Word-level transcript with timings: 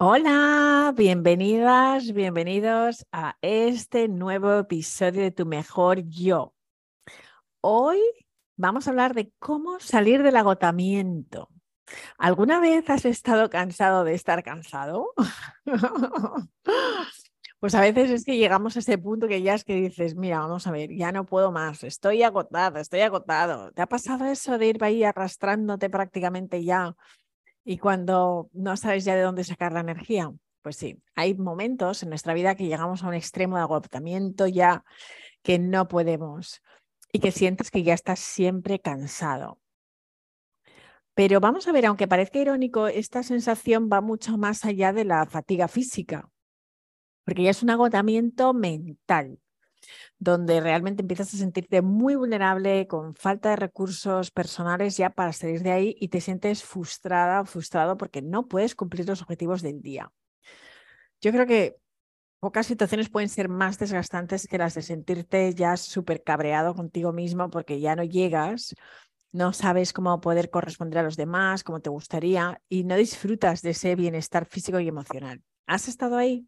Hola, 0.00 0.94
bienvenidas, 0.96 2.12
bienvenidos 2.12 3.04
a 3.10 3.36
este 3.42 4.06
nuevo 4.06 4.60
episodio 4.60 5.22
de 5.22 5.32
Tu 5.32 5.44
Mejor 5.44 6.08
Yo. 6.08 6.54
Hoy 7.60 7.98
vamos 8.56 8.86
a 8.86 8.90
hablar 8.90 9.12
de 9.14 9.32
cómo 9.40 9.80
salir 9.80 10.22
del 10.22 10.36
agotamiento. 10.36 11.48
¿Alguna 12.16 12.60
vez 12.60 12.88
has 12.88 13.06
estado 13.06 13.50
cansado 13.50 14.04
de 14.04 14.14
estar 14.14 14.44
cansado? 14.44 15.12
Pues 17.60 17.74
a 17.74 17.80
veces 17.80 18.12
es 18.12 18.24
que 18.24 18.36
llegamos 18.36 18.76
a 18.76 18.78
ese 18.78 18.98
punto 18.98 19.26
que 19.26 19.42
ya 19.42 19.54
es 19.54 19.64
que 19.64 19.74
dices, 19.74 20.14
mira, 20.14 20.38
vamos 20.38 20.68
a 20.68 20.70
ver, 20.70 20.94
ya 20.94 21.10
no 21.10 21.26
puedo 21.26 21.50
más, 21.50 21.82
estoy 21.82 22.22
agotado, 22.22 22.78
estoy 22.78 23.00
agotado. 23.00 23.72
¿Te 23.72 23.82
ha 23.82 23.88
pasado 23.88 24.26
eso 24.26 24.58
de 24.58 24.66
ir 24.68 24.84
ahí 24.84 25.02
arrastrándote 25.02 25.90
prácticamente 25.90 26.62
ya 26.62 26.94
y 27.70 27.76
cuando 27.76 28.48
no 28.54 28.78
sabes 28.78 29.04
ya 29.04 29.14
de 29.14 29.20
dónde 29.20 29.44
sacar 29.44 29.72
la 29.72 29.80
energía, 29.80 30.32
pues 30.62 30.76
sí, 30.76 31.02
hay 31.14 31.34
momentos 31.34 32.02
en 32.02 32.08
nuestra 32.08 32.32
vida 32.32 32.54
que 32.54 32.66
llegamos 32.66 33.04
a 33.04 33.08
un 33.08 33.12
extremo 33.12 33.56
de 33.56 33.62
agotamiento 33.62 34.46
ya 34.46 34.84
que 35.42 35.58
no 35.58 35.86
podemos 35.86 36.62
y 37.12 37.18
que 37.18 37.30
sientes 37.30 37.70
que 37.70 37.82
ya 37.82 37.92
estás 37.92 38.20
siempre 38.20 38.78
cansado. 38.78 39.60
Pero 41.12 41.40
vamos 41.40 41.68
a 41.68 41.72
ver, 41.72 41.84
aunque 41.84 42.08
parezca 42.08 42.38
irónico, 42.38 42.88
esta 42.88 43.22
sensación 43.22 43.90
va 43.92 44.00
mucho 44.00 44.38
más 44.38 44.64
allá 44.64 44.94
de 44.94 45.04
la 45.04 45.26
fatiga 45.26 45.68
física, 45.68 46.30
porque 47.26 47.42
ya 47.42 47.50
es 47.50 47.62
un 47.62 47.68
agotamiento 47.68 48.54
mental 48.54 49.40
donde 50.18 50.60
realmente 50.60 51.02
empiezas 51.02 51.32
a 51.34 51.38
sentirte 51.38 51.82
muy 51.82 52.14
vulnerable, 52.14 52.86
con 52.86 53.14
falta 53.14 53.50
de 53.50 53.56
recursos 53.56 54.30
personales 54.30 54.96
ya 54.96 55.10
para 55.10 55.32
salir 55.32 55.62
de 55.62 55.72
ahí 55.72 55.96
y 55.98 56.08
te 56.08 56.20
sientes 56.20 56.62
frustrada 56.64 57.40
o 57.40 57.44
frustrado 57.44 57.96
porque 57.96 58.22
no 58.22 58.48
puedes 58.48 58.74
cumplir 58.74 59.06
los 59.06 59.22
objetivos 59.22 59.62
del 59.62 59.82
día. 59.82 60.10
Yo 61.20 61.32
creo 61.32 61.46
que 61.46 61.76
pocas 62.40 62.66
situaciones 62.66 63.08
pueden 63.08 63.28
ser 63.28 63.48
más 63.48 63.78
desgastantes 63.78 64.46
que 64.46 64.58
las 64.58 64.74
de 64.74 64.82
sentirte 64.82 65.54
ya 65.54 65.76
súper 65.76 66.22
cabreado 66.22 66.74
contigo 66.74 67.12
mismo 67.12 67.50
porque 67.50 67.80
ya 67.80 67.96
no 67.96 68.04
llegas, 68.04 68.74
no 69.32 69.52
sabes 69.52 69.92
cómo 69.92 70.20
poder 70.20 70.50
corresponder 70.50 71.00
a 71.00 71.02
los 71.02 71.16
demás, 71.16 71.64
como 71.64 71.80
te 71.80 71.90
gustaría 71.90 72.60
y 72.68 72.84
no 72.84 72.96
disfrutas 72.96 73.62
de 73.62 73.70
ese 73.70 73.94
bienestar 73.94 74.46
físico 74.46 74.80
y 74.80 74.88
emocional. 74.88 75.42
¿Has 75.66 75.88
estado 75.88 76.16
ahí? 76.16 76.46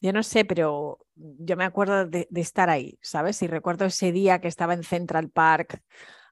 Yo 0.00 0.12
no 0.12 0.22
sé, 0.22 0.44
pero 0.44 1.06
yo 1.14 1.56
me 1.56 1.64
acuerdo 1.64 2.06
de, 2.06 2.28
estar 2.34 2.68
ahí, 2.70 2.98
¿sabes? 3.00 3.40
Y 3.42 3.46
recuerdo 3.46 3.86
ese 3.86 4.12
día 4.12 4.40
que 4.40 4.48
estaba 4.48 4.74
en 4.74 4.82
Central 4.82 5.30
Park 5.30 5.82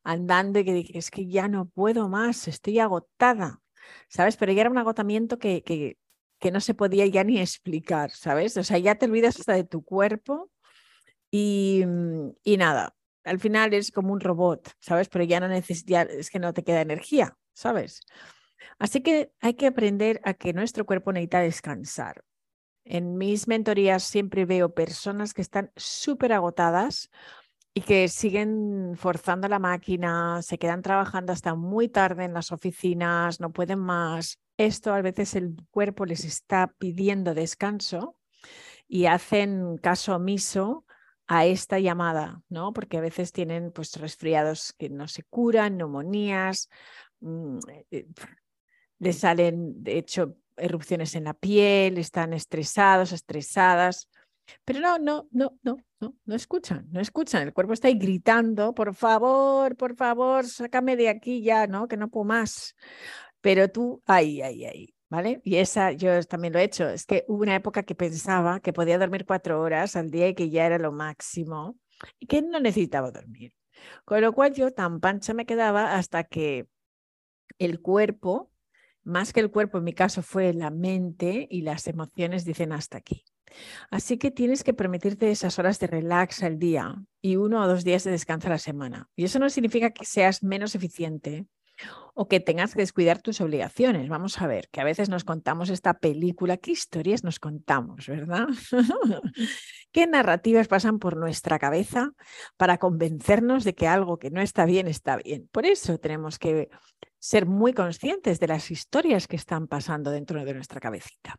andando 0.05 0.59
y 0.59 0.65
que 0.65 0.75
dije, 0.75 0.99
es 0.99 1.11
que 1.11 1.27
ya 1.27 1.49
no 1.49 1.67
puedo 1.67 2.09
más, 2.09 2.49
estoy 2.49 2.81
agotada, 2.81 3.63
¿sabes? 4.09 4.37
Pero 4.37 4.53
ya 4.53 4.63
era 4.63 4.71
un 4.71 4.79
agotamiento 4.79 5.39
que, 5.39 5.63
que, 5.63 5.97
que 6.39 6.51
no 6.51 6.61
se 6.61 6.75
podía 6.75 7.07
ya 7.07 7.25
ni 7.25 7.41
explicar, 7.41 8.11
¿sabes? 8.11 8.57
O 8.57 8.65
sea, 8.65 8.79
ya 8.79 8.97
te 8.97 9.07
olvidas 9.07 9.39
hasta 9.39 9.55
de 9.55 9.65
tu 9.65 9.85
cuerpo 9.85 10.51
y, 11.31 11.85
y 12.45 12.57
nada, 12.59 12.95
al 13.25 13.41
final 13.41 13.73
es 13.75 13.91
como 13.91 14.13
un 14.13 14.21
robot, 14.21 14.71
¿sabes? 14.81 15.09
Pero 15.09 15.25
ya 15.25 15.41
no 15.41 15.49
necesitas, 15.49 16.09
es 16.11 16.31
que 16.31 16.39
no 16.39 16.53
te 16.53 16.65
queda 16.65 16.81
energía, 16.81 17.37
¿sabes? 17.53 18.01
Así 18.79 19.01
que 19.01 19.33
hay 19.41 19.55
que 19.55 19.67
aprender 19.67 20.21
a 20.25 20.35
que 20.35 20.53
nuestro 20.53 20.85
cuerpo 20.85 21.13
necesita 21.13 21.41
descansar. 21.41 22.23
En 22.85 23.17
mis 23.17 23.49
mentorías 23.49 24.03
siempre 24.03 24.45
veo 24.45 24.75
personas 24.75 25.35
que 25.35 25.43
están 25.43 25.71
súper 25.77 26.33
agotadas 26.33 27.11
y 27.75 27.83
que 27.83 28.09
siguen 28.09 28.95
forzando 28.97 29.49
la 29.49 29.59
máquina, 29.59 30.43
se 30.43 30.59
quedan 30.59 30.83
trabajando 30.83 31.33
hasta 31.33 31.55
muy 31.55 31.89
tarde 31.89 32.25
en 32.25 32.35
las 32.35 32.53
oficinas, 32.53 33.41
no 33.41 33.53
pueden 33.53 33.79
más. 33.79 34.39
Esto 34.59 34.93
a 34.93 35.01
veces 35.01 35.35
el 35.35 35.57
cuerpo 35.71 36.05
les 36.05 36.25
está 36.25 36.75
pidiendo 36.79 37.35
descanso 37.35 38.17
y 38.87 39.07
hacen 39.07 39.79
caso 39.79 40.17
omiso 40.17 40.85
a 41.27 41.47
esta 41.47 41.79
llamada, 41.79 42.43
¿no? 42.51 42.73
Porque 42.75 42.99
a 42.99 43.01
veces 43.01 43.33
tienen 43.33 43.73
pues 43.73 43.97
resfriados 43.97 44.75
que 44.75 44.91
no 44.91 45.09
se 45.09 45.23
curan, 45.23 45.79
neumonías, 45.79 46.69
mm, 47.21 47.59
eh, 47.71 47.87
eh, 47.91 48.07
les 48.99 49.19
salen, 49.19 49.83
de 49.83 49.99
hecho, 49.99 50.37
erupciones 50.57 51.15
en 51.15 51.25
la 51.25 51.35
piel, 51.35 51.99
están 51.99 52.33
estresados, 52.33 53.13
estresadas. 53.13 54.09
Pero 54.65 54.81
no, 54.81 54.99
no, 54.99 55.29
no, 55.31 55.59
no, 55.63 55.77
no, 56.01 56.15
no 56.25 56.35
escuchan, 56.35 56.87
no 56.91 57.01
escuchan. 57.01 57.43
El 57.43 57.53
cuerpo 57.53 57.73
está 57.73 57.89
ahí 57.89 57.99
gritando, 57.99 58.75
por 58.75 58.95
favor, 58.95 59.77
por 59.77 59.97
favor, 59.97 60.47
sácame 60.47 60.97
de 60.97 61.09
aquí 61.09 61.43
ya, 61.43 61.67
¿no? 61.67 61.89
Que 61.89 61.97
no 61.97 62.09
puedo 62.09 62.25
más. 62.25 62.75
Pero 63.41 63.71
tú, 63.71 64.03
ahí, 64.07 64.43
ahí, 64.43 64.65
ahí, 64.65 64.95
¿vale? 65.09 65.41
Y 65.45 65.57
esa 65.57 65.93
yo 65.93 66.23
también 66.25 66.53
lo 66.53 66.59
he 66.59 66.65
hecho. 66.65 66.89
Es 66.89 67.07
que 67.07 67.25
hubo 67.29 67.43
una 67.43 67.57
época 67.57 67.83
que 67.83 67.95
pensaba 67.95 68.61
que 68.61 68.73
podía 68.73 68.99
dormir 68.99 69.27
cuatro 69.27 69.61
horas 69.61 69.97
al 69.97 70.11
día 70.11 70.29
y 70.29 70.35
que 70.35 70.51
ya 70.51 70.67
era 70.67 70.79
lo 70.79 70.93
máximo 70.93 71.79
y 72.19 72.27
que 72.27 72.43
no 72.43 72.61
necesitaba 72.61 73.11
dormir. 73.11 73.53
Con 74.05 74.21
lo 74.21 74.33
cual 74.33 74.55
yo 74.55 74.73
tan 74.73 75.01
pancha 75.01 75.35
me 75.35 75.47
quedaba 75.47 75.97
hasta 75.97 76.25
que 76.25 76.69
el 77.59 77.81
cuerpo 77.81 78.52
más 79.05 79.33
que 79.33 79.41
el 79.41 79.51
cuerpo, 79.51 79.79
en 79.79 79.85
mi 79.85 79.93
caso 79.93 80.23
fue 80.23 80.53
la 80.53 80.71
mente 80.71 81.47
y 81.51 81.63
las 81.63 81.87
emociones 81.87 82.45
dicen 82.45 82.73
hasta 82.73 82.99
aquí. 82.99 83.25
Así 83.91 84.17
que 84.17 84.31
tienes 84.31 84.65
que 84.65 84.75
permitirte 84.75 85.31
esas 85.31 85.59
horas 85.59 85.79
de 85.79 85.87
relax 85.87 86.43
al 86.43 86.59
día 86.59 86.95
y 87.21 87.37
uno 87.37 87.63
o 87.63 87.67
dos 87.67 87.85
días 87.85 88.05
de 88.05 88.11
descanso 88.11 88.49
a 88.49 88.51
la 88.51 88.59
semana. 88.59 89.11
Y 89.17 89.25
eso 89.25 89.39
no 89.39 89.51
significa 89.51 89.91
que 89.91 90.05
seas 90.05 90.43
menos 90.43 90.75
eficiente 90.75 91.47
o 92.15 92.29
que 92.29 92.41
tengas 92.41 92.75
que 92.75 92.83
descuidar 92.83 93.23
tus 93.23 93.41
obligaciones. 93.41 94.09
Vamos 94.09 94.41
a 94.41 94.47
ver, 94.47 94.69
que 94.71 94.81
a 94.81 94.85
veces 94.85 95.09
nos 95.09 95.25
contamos 95.25 95.71
esta 95.71 95.95
película, 95.95 96.57
qué 96.57 96.73
historias 96.73 97.25
nos 97.25 97.39
contamos, 97.39 98.07
¿verdad? 98.07 98.49
¿Qué 99.93 100.07
narrativas 100.07 100.69
pasan 100.69 100.99
por 100.99 101.17
nuestra 101.17 101.59
cabeza 101.59 102.13
para 102.57 102.79
convencernos 102.79 103.65
de 103.65 103.75
que 103.75 103.89
algo 103.89 104.19
que 104.19 104.31
no 104.31 104.41
está 104.41 104.67
bien 104.67 104.89
está 104.89 105.17
bien? 105.17 105.49
Por 105.53 105.67
eso 105.67 105.99
tenemos 105.99 106.39
que 106.39 106.69
ser 107.19 107.47
muy 107.47 107.73
conscientes 107.73 108.41
de 108.41 108.49
las 108.49 108.71
historias 108.71 109.27
que 109.27 109.37
están 109.37 109.69
pasando 109.69 110.11
dentro 110.11 110.45
de 110.45 110.55
nuestra 110.55 110.81
cabecita. 110.81 111.37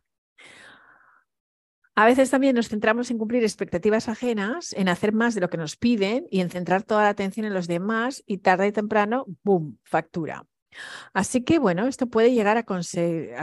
A 1.96 2.06
veces 2.06 2.30
también 2.30 2.56
nos 2.56 2.68
centramos 2.68 3.10
en 3.10 3.18
cumplir 3.18 3.44
expectativas 3.44 4.08
ajenas, 4.08 4.72
en 4.72 4.88
hacer 4.88 5.12
más 5.12 5.34
de 5.34 5.40
lo 5.40 5.48
que 5.48 5.56
nos 5.56 5.76
piden 5.76 6.26
y 6.28 6.40
en 6.40 6.50
centrar 6.50 6.82
toda 6.82 7.04
la 7.04 7.10
atención 7.10 7.46
en 7.46 7.54
los 7.54 7.68
demás 7.68 8.24
y 8.26 8.38
tarde 8.38 8.66
y 8.66 8.72
temprano, 8.72 9.26
¡boom!, 9.44 9.78
factura. 9.84 10.44
Así 11.12 11.44
que 11.44 11.60
bueno, 11.60 11.86
esto 11.86 12.08
puede 12.08 12.32
llegar 12.32 12.58
a, 12.58 12.64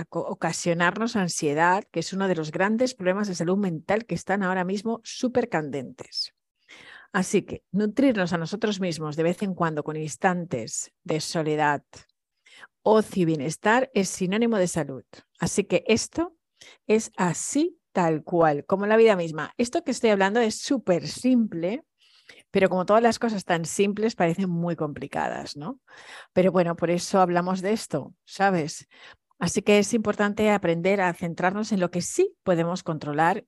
ocasionarnos 0.10 1.16
ansiedad, 1.16 1.86
que 1.92 2.02
es 2.02 2.12
uno 2.12 2.28
de 2.28 2.36
los 2.36 2.52
grandes 2.52 2.94
problemas 2.94 3.30
de 3.30 3.36
salud 3.36 3.58
mental 3.58 4.06
que 4.06 4.16
están 4.16 4.44
ahora 4.44 4.66
mismo 4.66 5.00
súper 5.06 5.48
candentes. 5.48 6.34
Así 7.14 7.44
que 7.44 7.64
nutrirnos 7.72 8.34
a 8.34 8.38
nosotros 8.38 8.82
mismos 8.82 9.16
de 9.16 9.24
vez 9.24 9.42
en 9.44 9.54
cuando 9.54 9.84
con 9.84 9.96
instantes 9.96 10.92
de 11.04 11.22
soledad, 11.22 11.84
ocio 12.84 13.24
y 13.24 13.26
bienestar 13.26 13.90
es 13.94 14.10
sinónimo 14.10 14.58
de 14.58 14.68
salud. 14.68 15.04
Así 15.40 15.64
que 15.64 15.84
esto 15.88 16.36
es 16.88 17.12
así 17.16 17.81
tal 17.92 18.24
cual, 18.24 18.66
como 18.66 18.86
la 18.86 18.98
vida 18.98 19.16
misma. 19.16 19.54
Esto 19.58 19.84
que 19.84 19.92
estoy 19.92 20.10
hablando 20.10 20.40
es 20.40 20.60
súper 20.60 21.08
simple, 21.08 21.84
pero 22.52 22.70
como 22.70 22.86
todas 22.86 23.04
las 23.04 23.20
cosas 23.20 23.46
tan 23.46 23.66
simples 23.66 24.16
parecen 24.16 24.50
muy 24.50 24.76
complicadas, 24.76 25.58
¿no? 25.58 25.80
Pero 26.34 26.52
bueno, 26.52 26.76
por 26.76 26.92
eso 26.92 27.20
hablamos 27.20 27.62
de 27.62 27.74
esto, 27.74 28.14
¿sabes? 28.26 28.88
Así 29.40 29.62
que 29.62 29.80
es 29.80 29.94
importante 29.94 30.52
aprender 30.52 31.02
a 31.02 31.14
centrarnos 31.14 31.72
en 31.72 31.80
lo 31.80 31.90
que 31.90 32.02
sí 32.02 32.36
podemos 32.44 32.84
controlar 32.84 33.46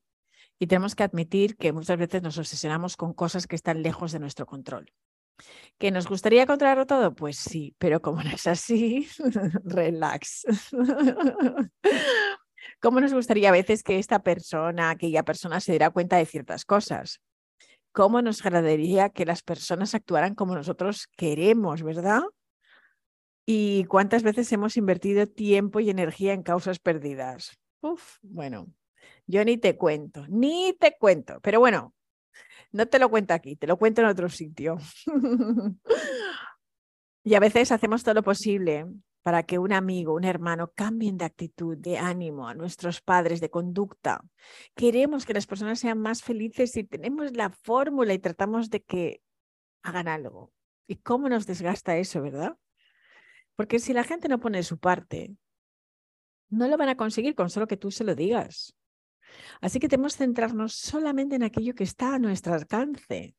y 0.59 0.67
tenemos 0.67 0.95
que 0.95 1.03
admitir 1.03 1.57
que 1.57 1.73
muchas 1.73 1.97
veces 1.97 2.23
nos 2.23 2.37
obsesionamos 2.37 2.97
con 2.97 3.13
cosas 3.13 3.47
que 3.47 3.55
están 3.55 3.83
lejos 3.83 4.11
de 4.11 4.19
nuestro 4.19 4.45
control. 4.45 4.91
¿Que 5.77 5.91
nos 5.91 6.07
gustaría 6.07 6.45
controlarlo 6.45 6.85
todo? 6.85 7.15
Pues 7.15 7.37
sí, 7.37 7.75
pero 7.77 8.01
como 8.01 8.23
no 8.23 8.29
es 8.29 8.47
así, 8.47 9.07
relax. 9.65 10.45
¿Cómo 12.83 12.99
nos 12.99 13.13
gustaría 13.13 13.47
a 13.47 13.53
veces 13.53 13.81
que 13.81 13.97
esta 13.97 14.23
persona, 14.23 14.89
aquella 14.89 15.23
persona 15.23 15.61
se 15.61 15.71
diera 15.71 15.89
cuenta 15.89 16.17
de 16.17 16.25
ciertas 16.25 16.65
cosas? 16.65 17.21
¿Cómo 17.93 18.21
nos 18.21 18.45
agradaría 18.45 19.07
que 19.07 19.25
las 19.25 19.41
personas 19.41 19.95
actuaran 19.95 20.35
como 20.35 20.53
nosotros 20.53 21.07
queremos, 21.15 21.81
verdad? 21.81 22.23
¿Y 23.45 23.85
cuántas 23.85 24.21
veces 24.21 24.51
hemos 24.51 24.75
invertido 24.75 25.27
tiempo 25.27 25.79
y 25.79 25.91
energía 25.91 26.33
en 26.33 26.43
causas 26.43 26.79
perdidas? 26.79 27.57
Uf, 27.79 28.17
bueno, 28.21 28.67
yo 29.27 29.45
ni 29.45 29.57
te 29.57 29.77
cuento, 29.77 30.25
ni 30.27 30.75
te 30.77 30.97
cuento. 30.99 31.39
Pero 31.39 31.61
bueno, 31.61 31.93
no 32.73 32.85
te 32.85 32.99
lo 32.99 33.09
cuento 33.09 33.33
aquí, 33.33 33.55
te 33.55 33.65
lo 33.65 33.77
cuento 33.77 34.01
en 34.01 34.07
otro 34.07 34.27
sitio. 34.27 34.77
y 37.23 37.33
a 37.33 37.39
veces 37.39 37.71
hacemos 37.71 38.03
todo 38.03 38.15
lo 38.15 38.23
posible 38.23 38.87
para 39.23 39.43
que 39.43 39.57
un 39.57 39.71
amigo, 39.71 40.13
un 40.13 40.25
hermano 40.25 40.71
cambien 40.75 41.17
de 41.17 41.25
actitud, 41.25 41.77
de 41.77 41.97
ánimo, 41.97 42.47
a 42.47 42.53
nuestros 42.53 43.01
padres, 43.01 43.39
de 43.39 43.49
conducta. 43.49 44.21
Queremos 44.75 45.25
que 45.25 45.33
las 45.33 45.47
personas 45.47 45.79
sean 45.79 45.99
más 45.99 46.21
felices 46.21 46.75
y 46.77 46.83
tenemos 46.83 47.35
la 47.35 47.49
fórmula 47.49 48.13
y 48.13 48.19
tratamos 48.19 48.69
de 48.69 48.83
que 48.83 49.21
hagan 49.81 50.07
algo. 50.09 50.51
¿Y 50.87 50.97
cómo 50.97 51.29
nos 51.29 51.47
desgasta 51.47 51.97
eso, 51.97 52.21
verdad? 52.21 52.57
Porque 53.55 53.79
si 53.79 53.93
la 53.93 54.03
gente 54.03 54.27
no 54.27 54.39
pone 54.39 54.61
su 54.63 54.77
parte, 54.77 55.35
No 56.49 56.67
lo 56.67 56.77
van 56.77 56.89
a 56.89 56.97
conseguir 56.97 57.33
con 57.33 57.49
solo 57.49 57.65
que 57.65 57.77
tú 57.77 57.89
se 57.89 58.03
lo 58.03 58.13
digas. 58.13 58.75
Así 59.59 59.79
que 59.79 59.87
tenemos 59.87 60.13
que 60.13 60.23
centrarnos 60.23 60.75
solamente 60.75 61.35
en 61.35 61.41
aquello 61.41 61.73
que 61.73 61.83
está 61.83 62.13
a 62.13 62.19
nuestro 62.19 62.53
alcance 62.53 63.35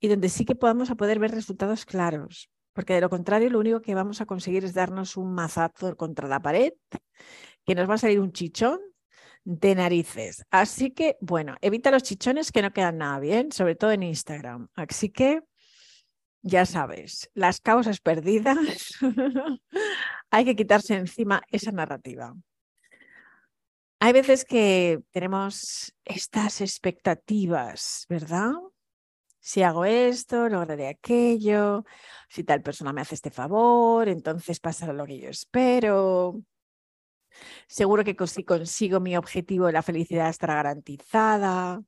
y 0.00 0.08
donde 0.08 0.30
sí 0.30 0.46
que 0.46 0.54
podamos 0.54 0.90
a 0.90 0.94
poder 0.94 1.18
ver 1.18 1.32
resultados 1.32 1.84
claros, 1.84 2.50
porque 2.72 2.94
de 2.94 3.00
lo 3.00 3.10
contrario 3.10 3.50
lo 3.50 3.58
único 3.58 3.82
que 3.82 3.94
vamos 3.94 4.20
a 4.20 4.26
conseguir 4.26 4.64
es 4.64 4.74
darnos 4.74 5.16
un 5.16 5.32
mazazo 5.34 5.96
contra 5.96 6.28
la 6.28 6.40
pared, 6.40 6.72
que 7.64 7.74
nos 7.74 7.88
va 7.88 7.94
a 7.94 7.98
salir 7.98 8.20
un 8.20 8.32
chichón 8.32 8.80
de 9.44 9.74
narices. 9.74 10.44
Así 10.50 10.90
que, 10.90 11.16
bueno, 11.20 11.56
evita 11.60 11.90
los 11.90 12.02
chichones 12.02 12.52
que 12.52 12.62
no 12.62 12.72
quedan 12.72 12.98
nada 12.98 13.18
bien, 13.18 13.52
sobre 13.52 13.74
todo 13.74 13.90
en 13.92 14.02
Instagram. 14.02 14.68
Así 14.74 15.10
que, 15.10 15.42
ya 16.42 16.66
sabes, 16.66 17.30
las 17.34 17.60
causas 17.60 18.00
perdidas, 18.00 18.58
hay 20.30 20.44
que 20.44 20.56
quitarse 20.56 20.94
encima 20.94 21.42
esa 21.48 21.72
narrativa. 21.72 22.34
Hay 24.02 24.12
veces 24.14 24.46
que 24.46 25.02
tenemos 25.10 25.94
estas 26.06 26.62
expectativas, 26.62 28.06
¿verdad? 28.08 28.52
Si 29.40 29.62
hago 29.62 29.84
esto, 29.84 30.48
lograré 30.48 30.88
aquello, 30.88 31.84
si 32.28 32.44
tal 32.44 32.62
persona 32.62 32.92
me 32.92 33.00
hace 33.00 33.14
este 33.14 33.30
favor, 33.30 34.08
entonces 34.08 34.60
pasará 34.60 34.92
lo 34.92 35.06
que 35.06 35.18
yo 35.18 35.28
espero. 35.30 36.42
Seguro 37.66 38.04
que 38.04 38.16
si 38.26 38.44
consigo 38.44 39.00
mi 39.00 39.16
objetivo, 39.16 39.70
la 39.70 39.82
felicidad 39.82 40.28
estará 40.28 40.54
garantizada. 40.56 41.82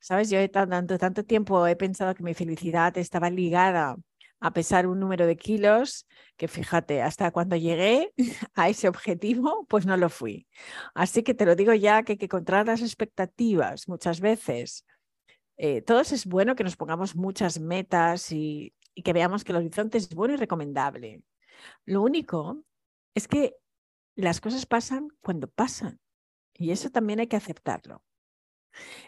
¿Sabes? 0.00 0.30
Yo 0.30 0.38
tanto, 0.50 0.98
tanto 0.98 1.24
tiempo 1.24 1.66
he 1.66 1.76
pensado 1.76 2.14
que 2.14 2.22
mi 2.22 2.34
felicidad 2.34 2.96
estaba 2.98 3.30
ligada 3.30 3.96
a 4.44 4.52
pesar 4.52 4.86
un 4.86 5.00
número 5.00 5.26
de 5.26 5.36
kilos, 5.38 6.06
que 6.36 6.48
fíjate, 6.48 7.00
hasta 7.00 7.30
cuando 7.30 7.56
llegué 7.56 8.12
a 8.54 8.68
ese 8.68 8.88
objetivo, 8.88 9.66
pues 9.70 9.86
no 9.86 9.96
lo 9.96 10.10
fui. 10.10 10.46
Así 10.94 11.22
que 11.22 11.32
te 11.32 11.46
lo 11.46 11.56
digo 11.56 11.72
ya 11.72 12.02
que 12.02 12.12
hay 12.12 12.18
que 12.18 12.26
encontrar 12.26 12.66
las 12.66 12.82
expectativas 12.82 13.88
muchas 13.88 14.20
veces. 14.20 14.84
Eh, 15.56 15.82
todos 15.82 16.12
es 16.12 16.26
bueno 16.26 16.56
que 16.56 16.64
nos 16.64 16.76
pongamos 16.76 17.14
muchas 17.14 17.60
metas 17.60 18.32
y, 18.32 18.74
y 18.94 19.02
que 19.02 19.12
veamos 19.12 19.44
que 19.44 19.52
el 19.52 19.58
horizonte 19.58 19.98
es 19.98 20.08
bueno 20.08 20.34
y 20.34 20.36
recomendable. 20.36 21.22
Lo 21.84 22.02
único 22.02 22.64
es 23.14 23.28
que 23.28 23.56
las 24.16 24.40
cosas 24.40 24.66
pasan 24.66 25.08
cuando 25.20 25.48
pasan 25.48 26.00
y 26.54 26.70
eso 26.70 26.90
también 26.90 27.20
hay 27.20 27.26
que 27.26 27.36
aceptarlo. 27.36 28.02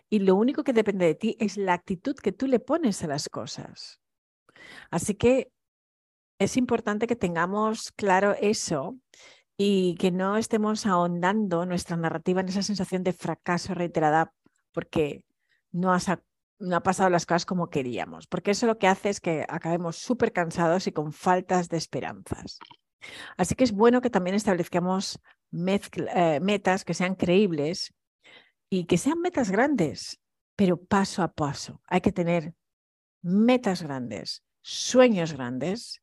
Y 0.08 0.20
lo 0.20 0.36
único 0.36 0.62
que 0.64 0.72
depende 0.72 1.06
de 1.06 1.14
ti 1.14 1.36
es 1.40 1.56
la 1.56 1.74
actitud 1.74 2.14
que 2.14 2.32
tú 2.32 2.46
le 2.46 2.60
pones 2.60 3.02
a 3.02 3.08
las 3.08 3.28
cosas. 3.28 4.00
Así 4.90 5.14
que 5.14 5.50
es 6.38 6.56
importante 6.56 7.06
que 7.06 7.16
tengamos 7.16 7.92
claro 7.92 8.34
eso 8.40 8.96
y 9.56 9.96
que 9.96 10.10
no 10.10 10.36
estemos 10.36 10.86
ahondando 10.86 11.66
nuestra 11.66 11.96
narrativa 11.96 12.40
en 12.40 12.48
esa 12.48 12.62
sensación 12.62 13.02
de 13.02 13.12
fracaso 13.12 13.74
reiterada 13.74 14.32
porque 14.72 15.24
no, 15.72 15.92
no 16.58 16.76
ha 16.76 16.82
pasado 16.82 17.10
las 17.10 17.26
cosas 17.26 17.46
como 17.46 17.70
queríamos, 17.70 18.26
porque 18.26 18.52
eso 18.52 18.66
lo 18.66 18.78
que 18.78 18.88
hace 18.88 19.10
es 19.10 19.20
que 19.20 19.44
acabemos 19.48 19.96
súper 19.96 20.32
cansados 20.32 20.86
y 20.86 20.92
con 20.92 21.12
faltas 21.12 21.68
de 21.68 21.76
esperanzas. 21.76 22.58
Así 23.36 23.54
que 23.54 23.64
es 23.64 23.72
bueno 23.72 24.00
que 24.00 24.10
también 24.10 24.36
establezcamos 24.36 25.20
eh, 25.52 26.40
metas 26.40 26.84
que 26.84 26.94
sean 26.94 27.14
creíbles 27.14 27.94
y 28.70 28.84
que 28.84 28.98
sean 28.98 29.20
metas 29.20 29.50
grandes, 29.50 30.20
pero 30.56 30.82
paso 30.82 31.22
a 31.22 31.32
paso. 31.32 31.80
Hay 31.86 32.00
que 32.00 32.12
tener 32.12 32.54
metas 33.22 33.82
grandes, 33.82 34.42
sueños 34.62 35.32
grandes 35.32 36.02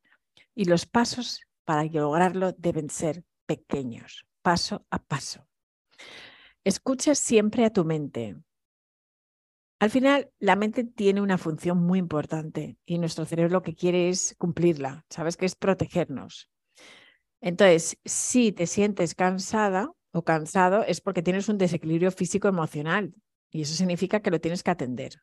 y 0.54 0.64
los 0.64 0.86
pasos 0.86 1.42
para 1.64 1.84
lograrlo 1.84 2.52
deben 2.52 2.90
ser 2.90 3.24
pequeños, 3.46 4.26
paso 4.42 4.86
a 4.90 4.98
paso. 4.98 5.46
Escucha 6.64 7.14
siempre 7.14 7.64
a 7.64 7.70
tu 7.70 7.84
mente. 7.84 8.36
Al 9.80 9.90
final, 9.90 10.30
la 10.38 10.56
mente 10.56 10.84
tiene 10.84 11.20
una 11.20 11.36
función 11.36 11.78
muy 11.78 11.98
importante 11.98 12.78
y 12.86 12.98
nuestro 12.98 13.24
cerebro 13.24 13.52
lo 13.52 13.62
que 13.62 13.74
quiere 13.74 14.08
es 14.08 14.34
cumplirla, 14.38 15.04
¿sabes? 15.10 15.36
Que 15.36 15.46
es 15.46 15.56
protegernos. 15.56 16.50
Entonces, 17.40 17.98
si 18.04 18.52
te 18.52 18.66
sientes 18.66 19.14
cansada 19.14 19.90
o 20.12 20.24
cansado 20.24 20.84
es 20.84 21.00
porque 21.00 21.22
tienes 21.22 21.48
un 21.48 21.58
desequilibrio 21.58 22.10
físico 22.10 22.48
emocional 22.48 23.14
y 23.50 23.62
eso 23.62 23.74
significa 23.74 24.20
que 24.20 24.30
lo 24.30 24.40
tienes 24.40 24.62
que 24.62 24.70
atender. 24.70 25.20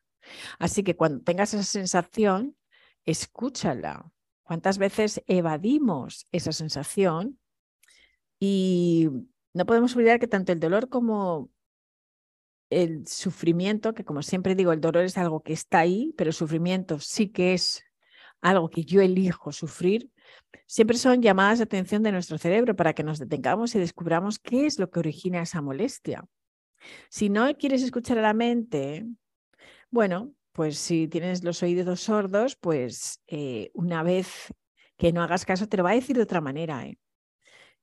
Así 0.58 0.82
que 0.84 0.96
cuando 0.96 1.24
tengas 1.24 1.52
esa 1.54 1.64
sensación, 1.64 2.56
escúchala. 3.04 4.10
¿Cuántas 4.44 4.78
veces 4.78 5.22
evadimos 5.26 6.26
esa 6.30 6.52
sensación? 6.52 7.38
Y 8.38 9.08
no 9.54 9.66
podemos 9.66 9.94
olvidar 9.96 10.20
que 10.20 10.28
tanto 10.28 10.52
el 10.52 10.60
dolor 10.60 10.88
como 10.88 11.50
el 12.72 13.06
sufrimiento, 13.06 13.94
que 13.94 14.04
como 14.04 14.22
siempre 14.22 14.54
digo, 14.54 14.72
el 14.72 14.80
dolor 14.80 15.04
es 15.04 15.18
algo 15.18 15.42
que 15.42 15.52
está 15.52 15.80
ahí, 15.80 16.14
pero 16.16 16.30
el 16.30 16.34
sufrimiento 16.34 16.98
sí 16.98 17.28
que 17.28 17.54
es 17.54 17.84
algo 18.40 18.70
que 18.70 18.84
yo 18.84 19.00
elijo 19.00 19.52
sufrir, 19.52 20.10
siempre 20.66 20.96
son 20.96 21.22
llamadas 21.22 21.58
de 21.58 21.64
atención 21.64 22.02
de 22.02 22.12
nuestro 22.12 22.38
cerebro 22.38 22.74
para 22.74 22.92
que 22.92 23.04
nos 23.04 23.18
detengamos 23.18 23.74
y 23.74 23.78
descubramos 23.78 24.38
qué 24.38 24.66
es 24.66 24.78
lo 24.78 24.90
que 24.90 24.98
origina 24.98 25.42
esa 25.42 25.62
molestia. 25.62 26.24
Si 27.08 27.28
no 27.28 27.54
quieres 27.56 27.82
escuchar 27.82 28.18
a 28.18 28.22
la 28.22 28.34
mente, 28.34 29.06
bueno, 29.90 30.34
pues 30.52 30.78
si 30.78 31.08
tienes 31.08 31.44
los 31.44 31.62
oídos 31.62 32.00
sordos, 32.00 32.56
pues 32.56 33.20
eh, 33.26 33.70
una 33.74 34.02
vez 34.02 34.52
que 34.96 35.12
no 35.12 35.22
hagas 35.22 35.44
caso 35.44 35.68
te 35.68 35.76
lo 35.76 35.84
va 35.84 35.90
a 35.90 35.94
decir 35.94 36.16
de 36.16 36.22
otra 36.22 36.40
manera. 36.40 36.86
¿eh? 36.86 36.98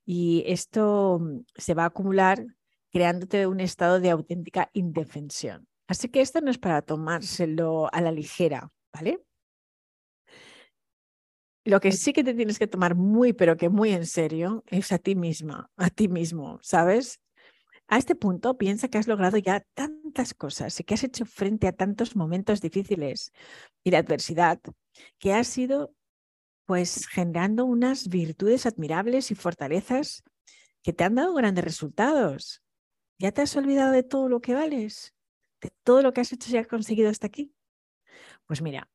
Y 0.05 0.43
esto 0.47 1.19
mm, 1.19 1.39
se 1.55 1.73
va 1.73 1.83
a 1.83 1.87
acumular 1.87 2.45
creándote 2.91 3.47
un 3.47 3.59
estado 3.59 3.99
de 3.99 4.09
auténtica 4.09 4.69
indefensión. 4.73 5.67
Así 5.87 6.09
que 6.09 6.21
esto 6.21 6.41
no 6.41 6.51
es 6.51 6.57
para 6.57 6.81
tomárselo 6.81 7.93
a 7.93 8.01
la 8.01 8.11
ligera, 8.11 8.71
¿vale? 8.93 9.23
Lo 11.65 11.79
que 11.79 11.91
sí 11.91 12.13
que 12.13 12.23
te 12.23 12.33
tienes 12.33 12.57
que 12.57 12.67
tomar 12.67 12.95
muy, 12.95 13.33
pero 13.33 13.57
que 13.57 13.69
muy 13.69 13.91
en 13.91 14.05
serio, 14.05 14.63
es 14.67 14.91
a 14.91 14.97
ti 14.97 15.15
misma, 15.15 15.69
a 15.77 15.89
ti 15.89 16.07
mismo, 16.07 16.59
¿sabes? 16.61 17.19
A 17.87 17.97
este 17.97 18.15
punto 18.15 18.57
piensa 18.57 18.87
que 18.87 18.99
has 18.99 19.07
logrado 19.07 19.37
ya 19.37 19.65
tantas 19.73 20.35
cosas 20.35 20.79
y 20.79 20.83
que 20.83 20.93
has 20.93 21.03
hecho 21.03 21.25
frente 21.25 21.67
a 21.67 21.71
tantos 21.71 22.15
momentos 22.15 22.61
difíciles 22.61 23.31
y 23.83 23.89
de 23.89 23.97
adversidad, 23.97 24.59
que 25.17 25.33
has 25.33 25.57
ido 25.57 25.93
pues 26.65 27.07
generando 27.07 27.65
unas 27.65 28.07
virtudes 28.09 28.67
admirables 28.67 29.31
y 29.31 29.35
fortalezas 29.35 30.23
que 30.83 30.93
te 30.93 31.03
han 31.03 31.15
dado 31.15 31.33
grandes 31.33 31.63
resultados. 31.63 32.61
¿Ya 33.19 33.33
te 33.33 33.41
has 33.41 33.55
olvidado 33.57 33.91
de 33.91 34.03
todo 34.03 34.29
lo 34.29 34.39
que 34.39 34.53
vales? 34.53 35.13
¿De 35.61 35.71
todo 35.83 36.01
lo 36.01 36.13
que 36.13 36.21
has 36.21 36.31
hecho 36.31 36.49
y 36.51 36.57
has 36.57 36.67
conseguido 36.67 37.09
hasta 37.09 37.27
aquí? 37.27 37.53
Pues 38.47 38.61
mira, 38.61 38.89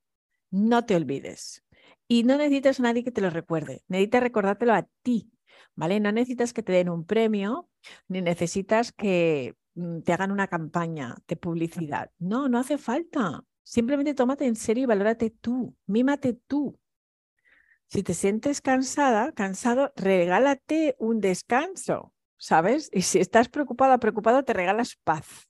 no 0.51 0.87
te 0.87 0.97
olvides. 0.97 1.63
Y 2.09 2.25
no 2.25 2.39
necesitas 2.39 2.81
a 2.81 2.85
nadie 2.85 3.05
que 3.05 3.13
te 3.13 3.21
lo 3.21 3.29
recuerde, 3.29 3.83
necesitas 3.87 4.23
recordártelo 4.23 4.73
a 4.73 4.89
ti, 5.03 5.31
¿vale? 5.75 6.01
No 6.01 6.11
necesitas 6.11 6.55
que 6.55 6.63
te 6.63 6.73
den 6.73 6.89
un 6.89 7.05
premio, 7.05 7.69
ni 8.09 8.23
necesitas 8.23 8.93
que 8.93 9.57
mm, 9.75 10.01
te 10.01 10.13
hagan 10.15 10.33
una 10.33 10.49
campaña 10.49 11.17
de 11.29 11.37
publicidad. 11.37 12.11
No, 12.19 12.49
no 12.49 12.59
hace 12.59 12.79
falta. 12.79 13.45
Simplemente 13.63 14.15
tómate 14.15 14.47
en 14.47 14.57
serio 14.57 14.85
y 14.85 14.87
valórate 14.87 15.31
tú, 15.31 15.77
mímate 15.87 16.33
tú. 16.47 16.79
Si 17.89 18.03
te 18.03 18.15
sientes 18.15 18.63
cansada, 18.63 19.33
cansado, 19.33 19.93
regálate 19.97 20.97
un 20.99 21.21
descanso, 21.21 22.14
¿sabes? 22.45 22.91
Y 22.93 23.01
si 23.01 23.21
estás 23.21 23.49
preocupada, 23.49 23.97
preocupado, 23.97 24.45
te 24.45 24.53
regalas 24.53 24.97
paz. 25.03 25.49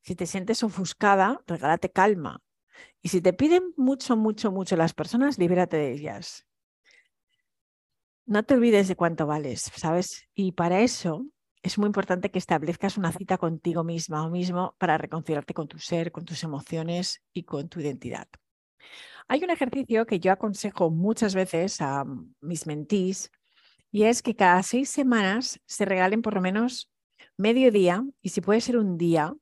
Si 0.00 0.14
te 0.14 0.26
sientes 0.26 0.62
ofuscada, 0.62 1.42
regálate 1.48 1.90
calma. 1.90 2.40
Y 3.02 3.08
si 3.08 3.20
te 3.20 3.32
piden 3.32 3.74
mucho, 3.76 4.16
mucho, 4.16 4.52
mucho 4.52 4.76
las 4.76 4.94
personas, 4.94 5.38
libérate 5.38 5.76
de 5.76 5.90
ellas. 5.90 6.46
No 8.26 8.44
te 8.44 8.54
olvides 8.54 8.86
de 8.86 8.94
cuánto 8.94 9.26
vales, 9.26 9.72
¿sabes? 9.74 10.28
Y 10.34 10.52
para 10.52 10.82
eso 10.82 11.26
es 11.64 11.78
muy 11.78 11.86
importante 11.86 12.30
que 12.30 12.38
establezcas 12.38 12.96
una 12.96 13.10
cita 13.10 13.36
contigo 13.36 13.82
misma 13.82 14.24
o 14.24 14.30
mismo 14.30 14.76
para 14.78 14.96
reconciliarte 14.96 15.52
con 15.52 15.66
tu 15.66 15.80
ser, 15.80 16.12
con 16.12 16.24
tus 16.24 16.44
emociones 16.44 17.22
y 17.32 17.42
con 17.42 17.68
tu 17.68 17.80
identidad. 17.80 18.28
Hay 19.26 19.42
un 19.42 19.50
ejercicio 19.50 20.06
que 20.06 20.20
yo 20.20 20.30
aconsejo 20.30 20.90
muchas 20.90 21.34
veces 21.34 21.80
a 21.80 22.04
mis 22.40 22.68
mentís 22.68 23.32
y 23.94 24.06
es 24.06 24.22
que 24.22 24.34
cada 24.34 24.60
seis 24.64 24.90
semanas 24.90 25.60
se 25.66 25.84
regalen 25.84 26.20
por 26.20 26.34
lo 26.34 26.40
menos 26.40 26.90
medio 27.36 27.70
día 27.70 28.04
y 28.22 28.30
si 28.30 28.40
puede 28.40 28.60
ser 28.60 28.76
un 28.76 28.98
día 28.98 29.32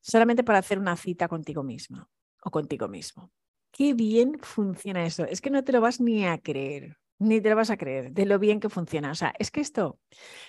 solamente 0.00 0.44
para 0.44 0.60
hacer 0.60 0.78
una 0.78 0.96
cita 0.96 1.26
contigo 1.26 1.64
misma 1.64 2.08
o 2.40 2.52
contigo 2.52 2.86
mismo. 2.86 3.32
Qué 3.72 3.94
bien 3.94 4.38
funciona 4.40 5.04
eso. 5.04 5.24
Es 5.24 5.40
que 5.40 5.50
no 5.50 5.64
te 5.64 5.72
lo 5.72 5.80
vas 5.80 6.00
ni 6.00 6.24
a 6.24 6.38
creer, 6.38 6.98
ni 7.18 7.40
te 7.40 7.50
lo 7.50 7.56
vas 7.56 7.70
a 7.70 7.76
creer 7.76 8.12
de 8.12 8.26
lo 8.26 8.38
bien 8.38 8.60
que 8.60 8.68
funciona. 8.68 9.10
O 9.10 9.16
sea, 9.16 9.34
es 9.40 9.50
que 9.50 9.60
esto, 9.60 9.98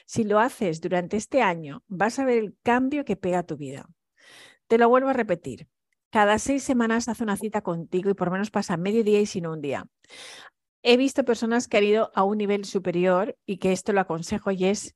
si 0.05 0.23
lo 0.23 0.37
haces 0.37 0.79
durante 0.79 1.17
este 1.17 1.41
año, 1.41 1.83
vas 1.87 2.19
a 2.19 2.25
ver 2.25 2.37
el 2.37 2.55
cambio 2.61 3.05
que 3.05 3.15
pega 3.15 3.39
a 3.39 3.47
tu 3.47 3.57
vida. 3.57 3.89
Te 4.67 4.77
lo 4.77 4.87
vuelvo 4.87 5.09
a 5.09 5.13
repetir. 5.13 5.67
Cada 6.11 6.37
seis 6.37 6.61
semanas 6.61 7.09
hace 7.09 7.23
una 7.23 7.37
cita 7.37 7.61
contigo 7.61 8.11
y 8.11 8.13
por 8.13 8.27
lo 8.27 8.33
menos 8.33 8.51
pasa 8.51 8.77
medio 8.77 9.03
día 9.03 9.19
y 9.19 9.25
si 9.25 9.41
no 9.41 9.51
un 9.51 9.61
día. 9.61 9.87
He 10.83 10.97
visto 10.97 11.25
personas 11.25 11.67
que 11.67 11.77
han 11.77 11.83
ido 11.83 12.11
a 12.15 12.23
un 12.23 12.37
nivel 12.37 12.65
superior 12.65 13.37
y 13.45 13.57
que 13.57 13.71
esto 13.71 13.93
lo 13.93 14.01
aconsejo 14.01 14.51
y 14.51 14.65
es 14.65 14.95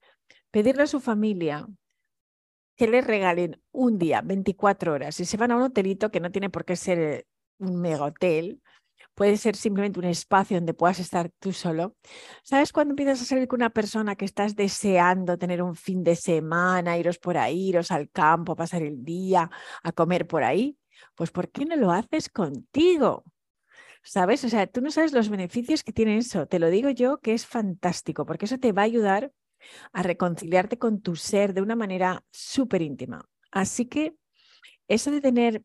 pedirle 0.52 0.84
a 0.84 0.88
su 0.88 1.00
familia 1.00 1.68
que 2.76 2.88
le 2.88 3.02
regalen 3.02 3.62
un 3.72 3.98
día, 3.98 4.22
24 4.22 4.94
horas, 4.94 5.20
y 5.20 5.26
se 5.26 5.38
van 5.38 5.52
a 5.52 5.56
un 5.56 5.64
hotelito 5.64 6.10
que 6.10 6.20
no 6.20 6.32
tiene 6.32 6.50
por 6.50 6.66
qué 6.66 6.76
ser 6.76 7.00
eh, 7.00 7.28
un 7.60 7.80
mega 7.80 8.06
hotel, 8.06 8.62
puede 9.14 9.38
ser 9.38 9.56
simplemente 9.56 10.00
un 10.00 10.06
espacio 10.06 10.58
donde 10.58 10.74
puedas 10.74 11.00
estar 11.00 11.30
tú 11.40 11.54
solo. 11.54 11.96
¿Sabes 12.44 12.72
cuando 12.72 12.94
empiezas 12.94 13.22
a 13.22 13.26
salir 13.26 13.48
con 13.48 13.60
una 13.60 13.70
persona 13.70 14.16
que 14.16 14.26
estás 14.26 14.56
deseando 14.56 15.38
tener 15.38 15.62
un 15.62 15.76
fin 15.76 16.04
de 16.04 16.16
semana, 16.16 16.98
iros 16.98 17.20
por 17.20 17.38
ahí, 17.38 17.70
iros 17.70 17.92
al 17.92 18.10
campo, 18.10 18.56
pasar 18.56 18.82
el 18.82 19.04
día, 19.04 19.50
a 19.84 19.92
comer 19.92 20.28
por 20.28 20.44
ahí? 20.44 20.78
Pues 21.16 21.32
¿por 21.32 21.50
qué 21.52 21.66
no 21.66 21.76
lo 21.76 21.92
haces 21.92 22.30
contigo? 22.30 23.24
¿Sabes? 24.03 24.43
O 24.43 24.50
sea, 24.50 24.67
tú 24.67 24.81
no 24.81 24.91
sabes 24.91 25.13
los 25.13 25.29
beneficios 25.29 25.84
que 25.84 25.93
tiene 25.93 26.17
eso. 26.17 26.48
Te 26.48 26.60
lo 26.60 26.70
digo 26.70 26.89
yo 26.89 27.20
que 27.20 27.34
es 27.34 27.46
fantástico, 27.46 28.25
porque 28.25 28.46
eso 28.46 28.58
te 28.58 28.72
va 28.72 28.81
a 28.81 28.86
ayudar 28.86 29.31
a 29.93 30.03
reconciliarte 30.03 30.77
con 30.77 31.01
tu 31.01 31.15
ser 31.15 31.53
de 31.53 31.62
una 31.62 31.75
manera 31.75 32.24
súper 32.31 32.81
íntima. 32.81 33.24
Así 33.51 33.86
que 33.86 34.15
eso 34.88 35.12
de 35.12 35.22
tener, 35.22 35.63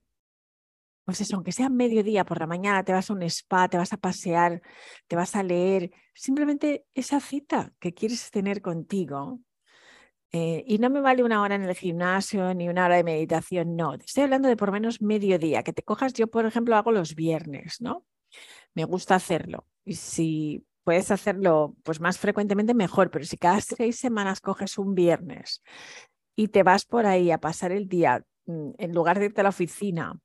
pues 1.04 1.20
eso, 1.20 1.36
aunque 1.36 1.52
sea 1.52 1.68
mediodía 1.70 2.24
por 2.24 2.40
la 2.40 2.46
mañana, 2.46 2.84
te 2.84 2.92
vas 2.92 3.10
a 3.10 3.14
un 3.14 3.22
spa, 3.22 3.68
te 3.68 3.78
vas 3.78 3.92
a 3.92 3.96
pasear, 3.96 4.60
te 5.06 5.16
vas 5.16 5.34
a 5.34 5.42
leer, 5.42 5.90
simplemente 6.14 6.84
esa 6.94 7.20
cita 7.20 7.72
que 7.78 7.94
quieres 7.94 8.30
tener 8.30 8.60
contigo. 8.60 9.40
Eh, 10.32 10.64
y 10.66 10.78
no 10.78 10.90
me 10.90 11.00
vale 11.00 11.22
una 11.22 11.40
hora 11.40 11.54
en 11.54 11.62
el 11.62 11.74
gimnasio 11.74 12.52
ni 12.52 12.68
una 12.68 12.86
hora 12.86 12.96
de 12.96 13.04
meditación, 13.04 13.76
no. 13.76 13.94
estoy 13.94 14.24
hablando 14.24 14.48
de 14.48 14.56
por 14.56 14.72
menos 14.72 15.00
mediodía, 15.00 15.62
que 15.62 15.72
te 15.72 15.82
cojas. 15.82 16.12
Yo, 16.12 16.26
por 16.26 16.44
ejemplo, 16.44 16.76
hago 16.76 16.92
los 16.92 17.14
viernes, 17.14 17.80
¿no? 17.80 18.04
Me 18.74 18.84
gusta 18.84 19.14
hacerlo. 19.14 19.66
Y 19.84 19.94
si 19.94 20.66
puedes 20.84 21.10
hacerlo 21.10 21.74
pues 21.82 22.00
más 22.00 22.18
frecuentemente 22.18 22.74
mejor, 22.74 23.10
pero 23.10 23.24
si 23.24 23.36
cada 23.36 23.60
seis 23.60 23.98
semanas 23.98 24.40
coges 24.40 24.78
un 24.78 24.94
viernes 24.94 25.62
y 26.36 26.48
te 26.48 26.62
vas 26.62 26.84
por 26.84 27.06
ahí 27.06 27.30
a 27.30 27.38
pasar 27.38 27.72
el 27.72 27.88
día 27.88 28.24
mm, 28.46 28.70
en 28.78 28.94
lugar 28.94 29.18
de 29.18 29.26
irte 29.26 29.40
a 29.40 29.44
la 29.44 29.50
oficina, 29.50 30.18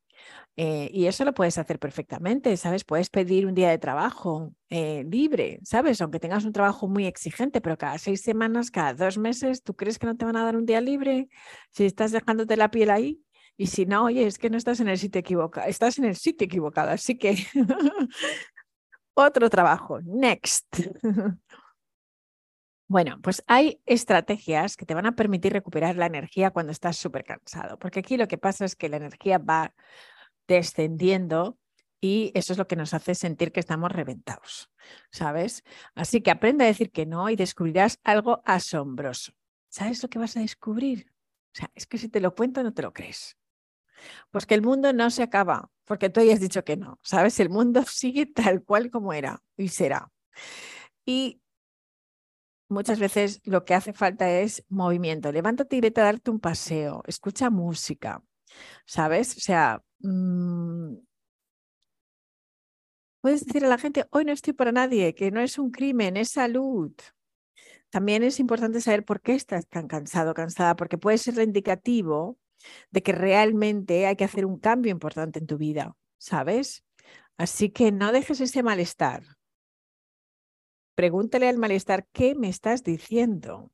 eh, 0.58 0.90
y 0.94 1.06
eso 1.08 1.26
lo 1.26 1.34
puedes 1.34 1.58
hacer 1.58 1.80
perfectamente, 1.80 2.56
¿sabes? 2.58 2.84
Puedes 2.84 3.10
pedir 3.10 3.46
un 3.48 3.56
día 3.56 3.70
de 3.70 3.78
trabajo 3.78 4.54
eh, 4.70 5.04
libre, 5.10 5.60
¿sabes? 5.64 6.02
Aunque 6.02 6.20
tengas 6.20 6.46
un 6.46 6.52
trabajo 6.54 6.88
muy 6.88 7.06
exigente, 7.08 7.62
pero 7.62 7.78
cada 7.78 7.98
seis 7.98 8.22
semanas, 8.22 8.70
cada 8.70 8.94
dos 8.94 9.18
meses, 9.18 9.64
¿tú 9.64 9.76
crees 9.76 9.98
que 9.98 10.08
no 10.08 10.18
te 10.18 10.26
van 10.26 10.36
a 10.36 10.44
dar 10.44 10.58
un 10.58 10.66
día 10.66 10.82
libre? 10.82 11.30
Si 11.72 11.86
estás 11.86 12.12
dejándote 12.12 12.58
la 12.58 12.70
piel 12.70 12.90
ahí. 12.92 13.22
Y 13.62 13.68
si 13.68 13.86
no, 13.86 14.06
oye, 14.06 14.26
es 14.26 14.40
que 14.40 14.50
no 14.50 14.58
estás 14.58 14.80
en 14.80 14.88
el 14.88 14.98
sitio 14.98 15.20
equivocado, 15.20 15.68
estás 15.68 16.00
en 16.00 16.06
el 16.06 16.16
sitio 16.16 16.46
equivocado. 16.46 16.90
Así 16.90 17.16
que 17.16 17.36
Otro 19.14 19.52
trabajo. 19.52 20.02
Next. 20.02 20.66
Bueno, 22.88 23.22
pues 23.22 23.42
hay 23.48 23.80
estrategias 23.86 24.76
que 24.76 24.86
te 24.86 24.94
van 24.94 25.06
a 25.06 25.16
permitir 25.16 25.54
recuperar 25.54 25.96
la 25.96 26.08
energía 26.08 26.52
cuando 26.52 26.74
estás 26.74 26.98
súper 26.98 27.24
cansado, 27.24 27.80
porque 27.80 28.00
aquí 28.00 28.18
lo 28.18 28.28
que 28.28 28.38
pasa 28.38 28.66
es 28.66 28.76
que 28.76 28.90
la 28.90 28.98
energía 28.98 29.38
va 29.38 29.74
descendiendo 30.46 31.58
y 32.02 32.34
eso 32.36 32.52
es 32.52 32.60
lo 32.60 32.68
que 32.68 32.76
nos 32.76 32.94
hace 32.94 33.16
sentir 33.16 33.54
que 33.54 33.62
estamos 33.62 33.94
reventados, 33.94 34.70
¿sabes? 35.10 35.64
Así 35.96 36.20
que 36.20 36.32
aprende 36.32 36.66
a 36.66 36.68
decir 36.68 36.92
que 36.92 37.06
no 37.06 37.30
y 37.30 37.38
descubrirás 37.38 37.98
algo 38.04 38.42
asombroso. 38.44 39.32
¿Sabes 39.70 40.04
lo 40.04 40.10
que 40.10 40.20
vas 40.20 40.36
a 40.36 40.42
descubrir? 40.42 41.14
O 41.54 41.60
sea, 41.60 41.72
es 41.74 41.88
que 41.88 41.98
si 41.98 42.10
te 42.10 42.20
lo 42.20 42.36
cuento 42.36 42.62
no 42.62 42.74
te 42.74 42.82
lo 42.82 42.92
crees. 42.92 43.38
Pues 44.32 44.46
que 44.46 44.56
el 44.56 44.62
mundo 44.62 44.94
no 44.94 45.10
se 45.10 45.24
acaba, 45.24 45.70
porque 45.86 46.10
tú 46.10 46.20
hayas 46.20 46.40
dicho 46.40 46.64
que 46.64 46.78
no, 46.78 47.00
¿sabes? 47.04 47.40
El 47.40 47.50
mundo 47.50 47.84
sigue 47.88 48.26
tal 48.26 48.64
cual 48.64 48.92
como 48.92 49.14
era 49.14 49.42
y 49.58 49.70
será. 49.70 50.12
Y 51.06 51.42
muchas 52.70 53.00
veces 53.00 53.42
lo 53.44 53.66
que 53.66 53.76
hace 53.76 53.94
falta 53.94 54.30
es 54.40 54.64
movimiento. 54.70 55.32
Levántate 55.32 55.76
y 55.76 55.82
vete 55.82 56.02
a 56.02 56.06
darte 56.06 56.32
un 56.32 56.40
paseo, 56.40 57.04
escucha 57.06 57.50
música, 57.50 58.24
¿sabes? 58.86 59.38
O 59.38 59.40
sea, 59.40 59.84
mm, 60.00 60.96
puedes 63.22 63.46
decir 63.46 63.66
a 63.66 63.70
la 63.70 63.78
gente, 63.78 64.06
hoy 64.12 64.26
no 64.26 64.32
estoy 64.32 64.54
para 64.54 64.72
nadie, 64.72 65.14
que 65.16 65.32
no 65.32 65.42
es 65.42 65.58
un 65.60 65.72
crimen, 65.72 66.18
es 66.18 66.30
salud. 66.32 66.94
También 67.90 68.24
es 68.24 68.40
importante 68.40 68.82
saber 68.82 69.04
por 69.04 69.22
qué 69.22 69.34
estás 69.36 69.68
tan 69.68 69.88
cansado, 69.88 70.34
cansada, 70.34 70.76
porque 70.76 70.98
puede 70.98 71.18
ser 71.18 71.38
indicativo 71.40 72.38
de 72.92 73.02
que 73.04 73.12
realmente 73.12 74.06
hay 74.08 74.16
que 74.16 74.24
hacer 74.24 74.46
un 74.46 74.60
cambio 74.60 74.92
importante 74.92 75.40
en 75.40 75.48
tu 75.48 75.58
vida, 75.58 75.96
¿sabes? 76.18 76.84
Así 77.38 77.70
que 77.70 77.92
no 77.92 78.12
dejes 78.12 78.42
ese 78.42 78.64
malestar. 78.64 79.24
Pregúntale 80.96 81.48
al 81.48 81.58
malestar, 81.58 82.08
¿qué 82.12 82.36
me 82.36 82.50
estás 82.50 82.84
diciendo? 82.84 83.72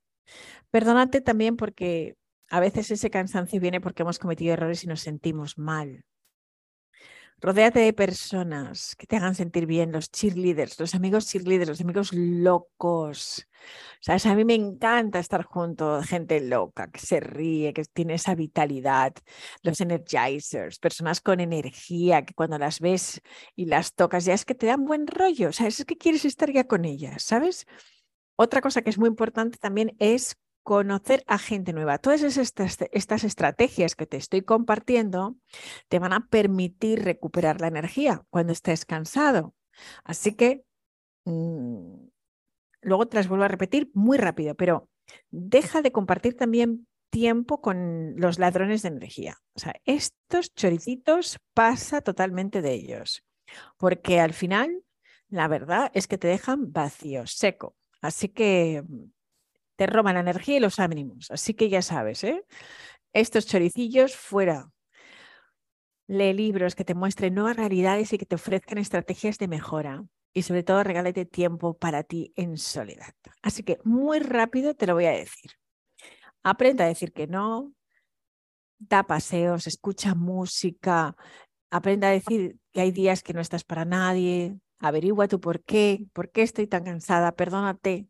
Perdónate 0.72 1.22
también 1.22 1.58
porque 1.58 2.15
a 2.50 2.60
veces 2.60 2.91
ese 2.91 3.10
cansancio 3.10 3.60
viene 3.60 3.82
porque 3.82 4.03
hemos 4.03 4.20
cometido 4.20 4.53
errores 4.53 4.84
y 4.84 4.88
nos 4.88 5.01
sentimos 5.01 5.58
mal. 5.58 6.06
Rodéate 7.39 7.82
de 7.82 7.94
personas 7.94 8.96
que 8.96 9.06
te 9.06 9.15
hagan 9.15 9.36
sentir 9.36 9.67
bien, 9.67 9.91
los 9.91 10.10
cheerleaders, 10.12 10.79
los 10.79 10.96
amigos 10.96 11.27
cheerleaders, 11.27 11.70
los 11.70 11.82
amigos 11.82 12.12
locos. 12.12 13.48
¿Sabes? 14.01 14.25
A 14.25 14.34
mí 14.34 14.44
me 14.44 14.56
encanta 14.56 15.20
estar 15.20 15.44
junto 15.44 15.96
a 15.96 16.03
gente 16.03 16.41
loca, 16.41 16.89
que 16.89 17.00
se 17.00 17.20
ríe, 17.20 17.74
que 17.74 17.84
tiene 17.86 18.15
esa 18.15 18.34
vitalidad, 18.34 19.13
los 19.62 19.79
energizers, 19.82 20.79
personas 20.79 21.22
con 21.22 21.39
energía, 21.39 22.24
que 22.25 22.34
cuando 22.34 22.58
las 22.58 22.79
ves 22.79 23.22
y 23.56 23.65
las 23.65 23.94
tocas 23.94 24.25
ya 24.25 24.34
es 24.34 24.44
que 24.44 24.56
te 24.56 24.65
dan 24.65 24.86
buen 24.86 25.06
rollo, 25.06 25.51
¿sabes? 25.53 25.79
Es 25.79 25.86
que 25.86 25.98
quieres 25.98 26.25
estar 26.25 26.51
ya 26.51 26.63
con 26.63 26.86
ellas, 26.86 27.22
¿sabes? 27.22 27.67
Otra 28.36 28.62
cosa 28.62 28.82
que 28.82 28.89
es 28.89 28.98
muy 28.98 29.10
importante 29.10 29.60
también 29.60 29.96
es 30.00 30.38
conocer 30.68 31.24
a 31.28 31.38
gente 31.38 31.72
nueva. 31.72 31.98
Todas 31.98 32.24
estas, 32.24 32.78
estas, 32.92 33.24
estrategias 33.24 33.96
que 33.96 34.06
te 34.06 34.18
estoy 34.18 34.42
compartiendo 34.42 35.38
te 35.88 35.98
van 35.98 36.12
a 36.12 36.28
permitir 36.28 37.06
recuperar 37.06 37.62
la 37.62 37.68
energía 37.68 38.26
cuando 38.30 38.52
estés 38.52 38.84
cansado. 38.84 39.56
Así 40.04 40.36
que 40.36 40.66
mm, 41.24 42.10
luego 42.82 43.08
te 43.08 43.16
las 43.16 43.30
vuelvo 43.30 43.46
a 43.46 43.48
repetir 43.48 43.90
muy 43.94 44.18
rápido, 44.18 44.56
pero 44.56 44.90
deja 45.30 45.82
de 45.82 45.94
compartir 45.94 46.36
también 46.36 46.86
tiempo 47.12 47.62
con 47.62 48.16
los 48.18 48.38
ladrones 48.38 48.82
de 48.82 48.90
energía. 48.90 49.38
O 49.54 49.60
sea, 49.60 49.74
estos 49.86 50.54
choricitos 50.54 51.40
pasa 51.54 52.02
totalmente 52.02 52.62
de 52.62 52.74
ellos, 52.74 53.24
porque 53.78 54.20
al 54.20 54.34
final 54.34 54.84
la 55.30 55.48
verdad 55.48 55.92
es 55.94 56.08
que 56.08 56.18
te 56.18 56.28
dejan 56.28 56.74
vacío, 56.74 57.26
seco. 57.26 57.78
Así 58.02 58.28
que 58.28 58.84
te 59.77 59.88
roban 59.88 60.15
la 60.15 60.22
energía 60.22 60.57
y 60.57 60.60
los 60.60 60.79
ánimos. 60.79 61.31
Así 61.31 61.53
que 61.53 61.69
ya 61.69 61.81
sabes, 61.81 62.24
¿eh? 62.25 62.43
estos 63.13 63.46
choricillos 63.46 64.15
fuera. 64.15 64.69
Lee 66.07 66.34
libros 66.34 66.75
que 66.75 66.86
te 66.86 66.96
muestren 66.96 67.36
nuevas 67.36 67.57
realidades 67.57 68.12
y 68.13 68.17
que 68.17 68.25
te 68.25 68.36
ofrezcan 68.36 68.77
estrategias 68.77 69.38
de 69.38 69.48
mejora. 69.48 70.05
Y 70.34 70.43
sobre 70.43 70.63
todo, 70.63 70.84
regálate 70.84 71.25
tiempo 71.25 71.77
para 71.77 72.03
ti 72.03 72.34
en 72.36 72.57
soledad. 72.57 73.13
Así 73.41 73.63
que 73.63 73.79
muy 73.84 74.19
rápido 74.19 74.75
te 74.75 74.88
lo 74.88 74.93
voy 74.93 75.05
a 75.05 75.12
decir. 75.12 75.51
Aprenda 76.43 76.86
a 76.86 76.88
decir 76.88 77.12
que 77.12 77.27
no, 77.27 77.74
da 78.77 79.03
paseos, 79.03 79.67
escucha 79.67 80.15
música, 80.15 81.15
aprenda 81.69 82.07
a 82.07 82.12
decir 82.12 82.57
que 82.72 82.81
hay 82.81 82.91
días 82.91 83.24
que 83.24 83.34
no 83.34 83.41
estás 83.41 83.63
para 83.63 83.84
nadie, 83.84 84.57
averigua 84.79 85.27
tu 85.27 85.39
por 85.39 85.63
qué, 85.63 86.05
por 86.13 86.31
qué 86.31 86.43
estoy 86.43 86.67
tan 86.67 86.84
cansada, 86.84 87.34
perdónate, 87.34 88.07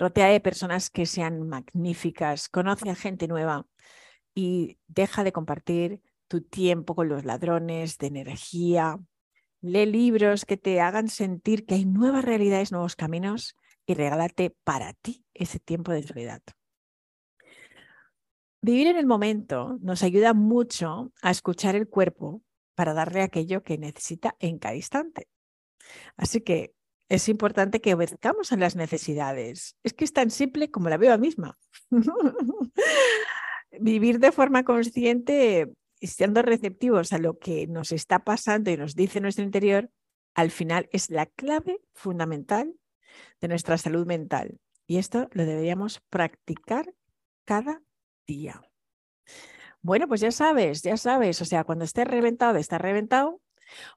Rotea 0.00 0.28
de 0.28 0.40
personas 0.40 0.88
que 0.88 1.04
sean 1.04 1.46
magníficas, 1.46 2.48
conoce 2.48 2.88
a 2.88 2.94
gente 2.94 3.28
nueva 3.28 3.66
y 4.34 4.78
deja 4.88 5.24
de 5.24 5.32
compartir 5.32 6.00
tu 6.26 6.40
tiempo 6.40 6.94
con 6.94 7.10
los 7.10 7.26
ladrones 7.26 7.98
de 7.98 8.06
energía. 8.06 8.98
Lee 9.60 9.84
libros 9.84 10.46
que 10.46 10.56
te 10.56 10.80
hagan 10.80 11.08
sentir 11.08 11.66
que 11.66 11.74
hay 11.74 11.84
nuevas 11.84 12.24
realidades, 12.24 12.72
nuevos 12.72 12.96
caminos 12.96 13.56
y 13.84 13.92
regálate 13.92 14.56
para 14.64 14.94
ti 14.94 15.26
ese 15.34 15.58
tiempo 15.58 15.92
de 15.92 16.02
soledad. 16.02 16.40
Vivir 18.62 18.86
en 18.86 18.96
el 18.96 19.06
momento 19.06 19.76
nos 19.82 20.02
ayuda 20.02 20.32
mucho 20.32 21.12
a 21.20 21.30
escuchar 21.30 21.76
el 21.76 21.90
cuerpo 21.90 22.40
para 22.74 22.94
darle 22.94 23.20
aquello 23.20 23.62
que 23.62 23.76
necesita 23.76 24.34
en 24.38 24.58
cada 24.58 24.76
instante. 24.76 25.28
Así 26.16 26.40
que 26.40 26.74
es 27.10 27.28
importante 27.28 27.80
que 27.80 27.92
obedezcamos 27.92 28.52
a 28.52 28.56
las 28.56 28.76
necesidades. 28.76 29.76
Es 29.82 29.92
que 29.92 30.04
es 30.04 30.12
tan 30.12 30.30
simple 30.30 30.70
como 30.70 30.88
la 30.88 30.96
veo 30.96 31.18
misma. 31.18 31.58
Vivir 33.80 34.20
de 34.20 34.30
forma 34.30 34.62
consciente 34.62 35.68
y 35.98 36.06
siendo 36.06 36.40
receptivos 36.42 37.12
a 37.12 37.18
lo 37.18 37.36
que 37.38 37.66
nos 37.66 37.90
está 37.90 38.20
pasando 38.20 38.70
y 38.70 38.76
nos 38.76 38.94
dice 38.94 39.20
nuestro 39.20 39.44
interior, 39.44 39.90
al 40.34 40.52
final 40.52 40.88
es 40.92 41.10
la 41.10 41.26
clave 41.26 41.80
fundamental 41.94 42.72
de 43.40 43.48
nuestra 43.48 43.76
salud 43.76 44.06
mental. 44.06 44.60
Y 44.86 44.98
esto 44.98 45.28
lo 45.32 45.44
deberíamos 45.44 46.00
practicar 46.10 46.94
cada 47.44 47.82
día. 48.24 48.62
Bueno, 49.82 50.06
pues 50.06 50.20
ya 50.20 50.30
sabes, 50.30 50.82
ya 50.82 50.96
sabes, 50.96 51.42
o 51.42 51.44
sea, 51.44 51.64
cuando 51.64 51.84
estés 51.84 52.06
reventado, 52.06 52.56
está 52.56 52.78
reventado, 52.78 53.40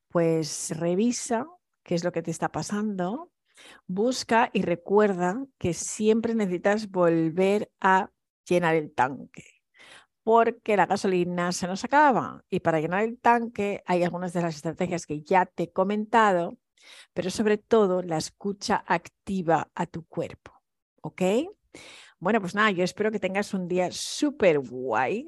pues 0.10 0.72
revisa 0.75 1.46
qué 1.84 1.96
es 1.96 2.04
lo 2.04 2.12
que 2.12 2.22
te 2.22 2.32
está 2.32 2.52
pasando 2.52 3.32
Busca 3.86 4.50
y 4.52 4.63
recuerda 4.63 5.46
que 5.60 5.74
siempre 5.74 6.34
necesitas 6.34 6.90
volver 6.90 7.72
a 7.80 8.10
llenar 8.46 8.75
el 8.75 8.92
tanque 8.94 9.63
porque 10.24 10.78
la 10.78 10.86
gasolina 10.86 11.52
se 11.52 11.68
nos 11.68 11.84
acaba 11.84 12.44
y 12.50 12.62
para 12.62 12.80
llenar 12.80 13.04
el 13.04 13.20
tanque 13.20 13.84
hay 13.86 14.04
algunas 14.04 14.34
de 14.34 14.42
las 14.42 14.56
estrategias 14.56 15.06
que 15.06 15.22
ya 15.22 15.46
te 15.46 15.63
he 15.63 15.72
comentado, 15.72 16.58
pero 17.13 17.30
sobre 17.30 17.58
todo 17.58 18.02
la 18.02 18.18
escucha 18.18 18.84
activa 18.88 19.70
a 19.75 19.86
tu 19.86 20.06
cuerpo. 20.06 20.52
¿Ok? 21.02 21.22
Bueno, 22.20 22.40
pues 22.40 22.56
nada, 22.56 22.72
yo 22.72 22.86
espero 22.86 23.12
que 23.12 23.20
tengas 23.20 23.54
un 23.54 23.68
día 23.68 23.90
súper 23.92 24.60
guay, 24.60 25.28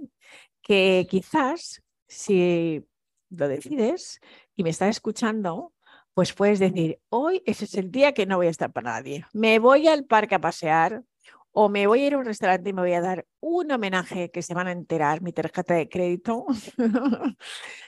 que 0.62 1.06
quizás 1.10 1.84
si 2.08 2.86
lo 3.30 3.50
decides 3.50 4.22
y 4.56 4.64
me 4.64 4.70
estás 4.70 4.92
escuchando, 4.92 5.74
pues 6.16 6.32
puedes 6.34 6.60
decir, 6.60 7.02
hoy 7.10 7.44
ese 7.46 7.66
es 7.66 7.76
el 7.76 7.92
día 7.92 8.14
que 8.14 8.26
no 8.26 8.38
voy 8.38 8.48
a 8.48 8.50
estar 8.50 8.72
para 8.72 8.94
nadie. 8.94 9.26
Me 9.34 9.60
voy 9.60 9.90
al 9.90 10.06
parque 10.06 10.36
a 10.36 10.40
pasear 10.40 11.04
o 11.52 11.68
me 11.68 11.88
voy 11.88 12.04
a 12.04 12.08
ir 12.08 12.14
a 12.14 12.18
un 12.18 12.26
restaurante 12.26 12.70
y 12.70 12.74
me 12.74 12.82
voy 12.82 12.94
a 12.94 13.02
dar 13.02 13.28
un 13.42 13.70
homenaje 13.70 14.32
que 14.32 14.42
se 14.42 14.54
van 14.54 14.68
a 14.68 14.72
enterar 14.72 15.22
mi 15.22 15.34
tarjeta 15.34 15.74
de 15.74 15.90
crédito, 15.90 16.46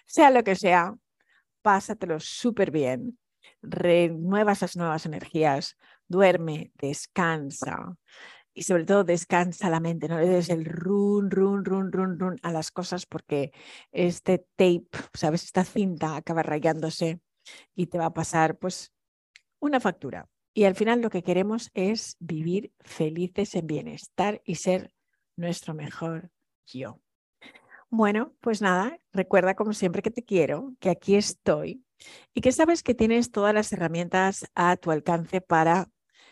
sea 0.06 0.30
lo 0.30 0.44
que 0.44 0.58
sea, 0.58 0.94
pásatelo 1.62 2.20
súper 2.20 2.70
bien, 2.70 3.18
renueva 3.62 4.52
esas 4.52 4.76
nuevas 4.76 5.06
energías, 5.06 5.78
duerme, 6.10 6.72
descansa 6.76 7.96
y 8.54 8.64
sobre 8.64 8.84
todo 8.84 9.06
descansa 9.06 9.70
la 9.70 9.80
mente, 9.80 10.10
no 10.10 10.20
le 10.20 10.28
des 10.28 10.50
el 10.50 10.66
run, 10.66 11.32
run, 11.32 11.64
run, 11.64 11.94
run, 11.94 12.20
run 12.20 12.40
a 12.44 12.52
las 12.52 12.72
cosas 12.72 13.06
porque 13.06 13.54
este 13.94 14.40
tape, 14.58 14.90
sabes, 15.14 15.46
esta 15.46 15.64
cinta 15.64 16.18
acaba 16.18 16.44
rayándose 16.44 17.22
y 17.76 17.88
te 17.88 17.98
va 17.98 18.06
a 18.08 18.14
pasar 18.14 18.58
pues 18.58 18.94
una 19.60 19.80
factura. 19.80 20.30
Y 20.54 20.64
al 20.64 20.76
final 20.76 21.02
lo 21.02 21.10
que 21.10 21.24
queremos 21.24 21.70
es 21.74 22.18
vivir 22.20 22.74
felices 22.80 23.54
en 23.56 23.68
bienestar 23.68 24.42
y 24.44 24.56
ser 24.56 24.92
nuestro 25.36 25.74
mejor 25.74 26.32
yo. 26.66 27.00
Bueno, 27.90 28.34
pues 28.42 28.62
nada, 28.62 29.00
recuerda 29.14 29.56
como 29.56 29.74
siempre 29.74 30.02
que 30.02 30.12
te 30.12 30.24
quiero, 30.24 30.74
que 30.80 30.90
aquí 30.90 31.16
estoy 31.16 31.86
y 32.34 32.42
que 32.42 32.52
sabes 32.52 32.84
que 32.84 32.94
tienes 32.94 33.32
todas 33.32 33.54
las 33.54 33.72
herramientas 33.72 34.46
a 34.56 34.76
tu 34.76 34.92
alcance 34.92 35.42
para 35.42 35.90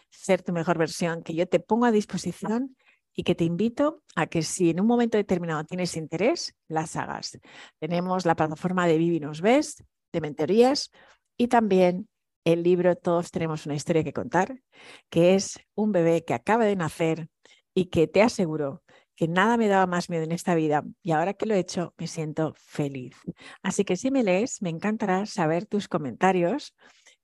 ser 0.09 0.41
tu 0.41 0.51
mejor 0.51 0.77
versión, 0.77 1.23
que 1.23 1.33
yo 1.33 1.47
te 1.47 1.59
pongo 1.59 1.85
a 1.85 1.91
disposición 1.91 2.75
y 3.13 3.23
que 3.23 3.35
te 3.35 3.45
invito 3.45 4.03
a 4.15 4.27
que 4.27 4.41
si 4.41 4.69
en 4.69 4.81
un 4.81 4.87
momento 4.87 5.17
determinado 5.17 5.63
tienes 5.63 5.95
interés, 5.95 6.55
las 6.67 6.95
hagas. 6.95 7.39
Tenemos 7.79 8.25
la 8.25 8.35
plataforma 8.35 8.87
de 8.87 8.97
Vivinos 8.97 9.41
Best, 9.41 9.81
de 10.15 10.21
mentorías 10.21 10.91
y 11.37 11.47
también 11.47 12.07
el 12.45 12.63
libro 12.63 12.95
Todos 12.95 13.31
tenemos 13.31 13.65
una 13.65 13.75
historia 13.75 14.03
que 14.03 14.13
contar, 14.13 14.61
que 15.09 15.35
es 15.35 15.59
un 15.75 15.91
bebé 15.91 16.23
que 16.23 16.33
acaba 16.33 16.65
de 16.65 16.75
nacer 16.75 17.27
y 17.73 17.85
que 17.85 18.07
te 18.07 18.21
aseguro 18.21 18.83
que 19.15 19.27
nada 19.27 19.57
me 19.57 19.67
daba 19.67 19.87
más 19.87 20.09
miedo 20.09 20.23
en 20.23 20.31
esta 20.31 20.55
vida 20.55 20.83
y 21.01 21.11
ahora 21.11 21.33
que 21.33 21.45
lo 21.45 21.55
he 21.55 21.59
hecho 21.59 21.93
me 21.97 22.07
siento 22.07 22.53
feliz. 22.57 23.15
Así 23.63 23.83
que 23.83 23.95
si 23.95 24.11
me 24.11 24.23
lees, 24.23 24.61
me 24.61 24.69
encantará 24.69 25.25
saber 25.25 25.65
tus 25.65 25.87
comentarios 25.87 26.73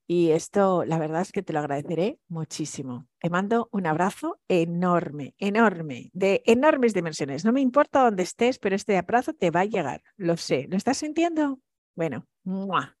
y 0.06 0.30
esto 0.30 0.84
la 0.84 0.98
verdad 0.98 1.22
es 1.22 1.32
que 1.32 1.42
te 1.42 1.52
lo 1.52 1.60
agradeceré 1.60 2.18
muchísimo. 2.28 3.06
Te 3.20 3.30
mando 3.30 3.68
un 3.72 3.86
abrazo 3.86 4.40
enorme, 4.48 5.34
enorme, 5.38 6.10
de 6.12 6.42
enormes 6.46 6.94
dimensiones. 6.94 7.44
No 7.44 7.52
me 7.52 7.60
importa 7.60 8.02
dónde 8.02 8.24
estés, 8.24 8.58
pero 8.58 8.74
este 8.74 8.96
abrazo 8.96 9.32
te 9.32 9.50
va 9.50 9.60
a 9.60 9.64
llegar, 9.64 10.02
lo 10.16 10.36
sé. 10.36 10.66
¿Lo 10.68 10.76
estás 10.76 10.98
sintiendo? 10.98 11.60
Bueno, 11.94 12.26
¡mua! 12.44 12.96